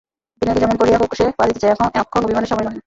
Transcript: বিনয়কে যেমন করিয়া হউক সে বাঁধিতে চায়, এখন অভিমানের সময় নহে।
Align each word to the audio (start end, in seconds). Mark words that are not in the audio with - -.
বিনয়কে 0.41 0.61
যেমন 0.63 0.75
করিয়া 0.77 0.97
হউক 0.97 1.11
সে 1.17 1.25
বাঁধিতে 1.39 1.59
চায়, 1.61 1.73
এখন 2.01 2.19
অভিমানের 2.25 2.49
সময় 2.51 2.65
নহে। 2.65 2.79